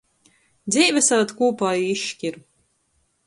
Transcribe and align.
Dzeive 0.75 1.01
savad 1.09 1.35
kūpā 1.41 1.73
i 1.81 1.85
izškir. 1.97 2.39